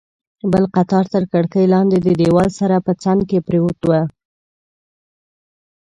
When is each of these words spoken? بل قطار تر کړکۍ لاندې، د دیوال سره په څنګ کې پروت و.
بل 0.51 0.63
قطار 0.75 1.05
تر 1.13 1.23
کړکۍ 1.33 1.65
لاندې، 1.73 1.97
د 2.01 2.07
دیوال 2.21 2.49
سره 2.59 2.75
په 2.85 2.91
څنګ 3.03 3.19
کې 3.29 3.39
پروت 3.47 3.79
و. 3.85 3.91